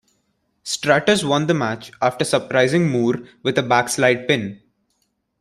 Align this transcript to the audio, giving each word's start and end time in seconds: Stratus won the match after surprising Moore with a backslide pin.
Stratus 0.63 1.23
won 1.23 1.45
the 1.45 1.53
match 1.53 1.91
after 2.01 2.25
surprising 2.25 2.89
Moore 2.89 3.17
with 3.43 3.59
a 3.59 3.61
backslide 3.61 4.27
pin. 4.27 4.59